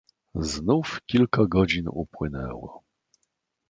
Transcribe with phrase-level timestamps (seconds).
[0.35, 2.83] "Znów kilka godzin upłynęło."